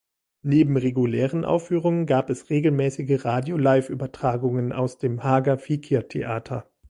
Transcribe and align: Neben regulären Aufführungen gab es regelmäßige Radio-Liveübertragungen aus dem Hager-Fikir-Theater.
Neben 0.41 0.77
regulären 0.77 1.45
Aufführungen 1.45 2.07
gab 2.07 2.31
es 2.31 2.49
regelmäßige 2.49 3.23
Radio-Liveübertragungen 3.23 4.73
aus 4.73 4.97
dem 4.97 5.23
Hager-Fikir-Theater. 5.23 6.65